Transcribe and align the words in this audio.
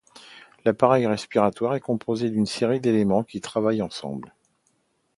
L'appareil 0.65 1.05
respiratoire 1.05 1.75
est 1.75 1.79
composé 1.79 2.31
d’une 2.31 2.47
série 2.47 2.79
d’éléments 2.81 3.23
qui 3.23 3.39
travaillent 3.39 3.83
ensemble. 3.83 4.33